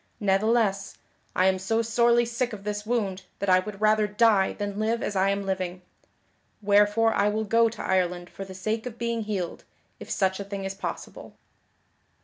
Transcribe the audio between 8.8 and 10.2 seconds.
of being healed, if